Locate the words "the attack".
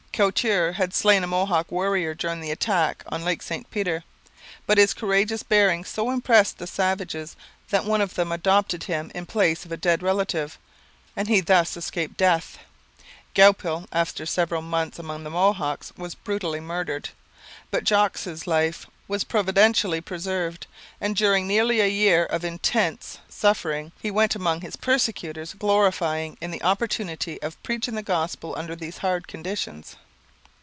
2.41-3.03